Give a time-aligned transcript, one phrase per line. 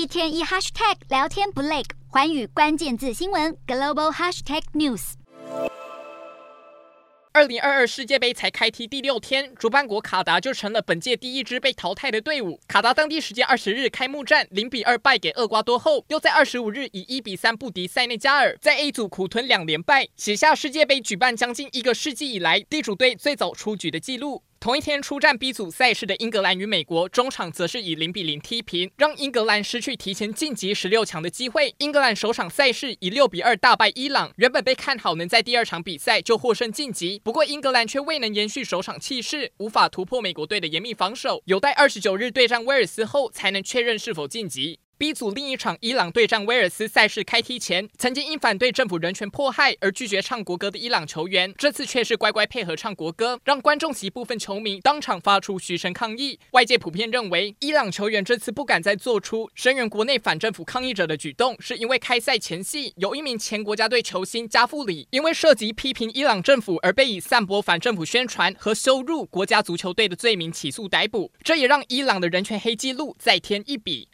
[0.00, 5.12] 一天一 hashtag 聊天不累，环宇关键字新闻 global hashtag news。
[7.32, 12.58] 二零二二世界杯才开踢第六天，主办国卡达就成了本届第一支被淘汰的队伍。
[12.66, 24.44] 卡达当地时间二十日开幕战零比二败给厄瓜多后，又在二十五日以一比三不敌塞内加尔，在 A 组苦吞两连败，写下世界杯举办将近一个世纪以来地主队最早出局的纪录。
[24.60, 31.74] 同一天出战 B 组赛事的英格兰与美国，中场则是以零比零踢平，让英格兰失去提前晋级十六强的机会。
[31.78, 44.78] 英格兰首场赛事以六比二大败伊朗，原本被看好能在第二场比赛就获胜晋级，不过英格兰却未能延续首场气势，无法突破美国队的严密防守，有待二十九日对战威尔斯后才能确认是否晋级。
[45.00, 56.38] B 组另一场伊朗对战威尔斯赛事开踢前，曾经因反对政府人权迫害而拒绝唱国歌的伊朗球员，这次却是乖乖配合唱国歌，让观众席部分球迷当场发出嘘声抗议。
[56.50, 74.06] 外界普遍认为，伊朗球员这次不敢再做出声援国内反政府抗议者的举动，是因为开赛前夕有一名前国家队球星加富里，因为涉及批评伊朗政府而被以散播反政府宣传和羞辱国家足球队的罪名起诉逮捕，这也让伊朗的人权黑纪录再添一笔。